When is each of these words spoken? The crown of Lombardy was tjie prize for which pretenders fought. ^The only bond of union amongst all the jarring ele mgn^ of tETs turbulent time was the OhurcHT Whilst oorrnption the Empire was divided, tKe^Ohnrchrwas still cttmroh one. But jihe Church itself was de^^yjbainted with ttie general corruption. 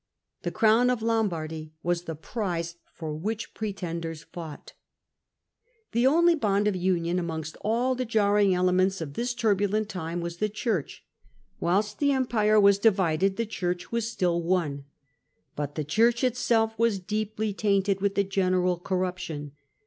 The 0.41 0.49
crown 0.49 0.89
of 0.89 1.03
Lombardy 1.03 1.73
was 1.83 2.03
tjie 2.05 2.19
prize 2.19 2.77
for 2.91 3.13
which 3.15 3.53
pretenders 3.53 4.23
fought. 4.23 4.73
^The 5.93 6.07
only 6.07 6.33
bond 6.33 6.67
of 6.67 6.75
union 6.75 7.19
amongst 7.19 7.55
all 7.61 7.93
the 7.93 8.03
jarring 8.03 8.55
ele 8.55 8.65
mgn^ 8.71 8.99
of 8.99 9.13
tETs 9.13 9.35
turbulent 9.35 9.89
time 9.89 10.19
was 10.19 10.37
the 10.37 10.49
OhurcHT 10.49 11.01
Whilst 11.59 11.97
oorrnption 11.97 11.99
the 11.99 12.11
Empire 12.13 12.59
was 12.59 12.79
divided, 12.79 13.35
tKe^Ohnrchrwas 13.37 14.01
still 14.09 14.41
cttmroh 14.41 14.45
one. 14.45 14.85
But 15.55 15.75
jihe 15.75 15.85
Church 15.87 16.23
itself 16.23 16.73
was 16.79 16.99
de^^yjbainted 16.99 18.01
with 18.01 18.15
ttie 18.15 18.27
general 18.27 18.79
corruption. 18.79 19.51